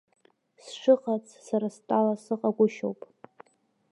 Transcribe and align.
Сшыҟац, 0.65 1.25
сара 1.45 1.67
стәала, 1.75 2.15
сыҟагәышьоуп. 2.23 2.99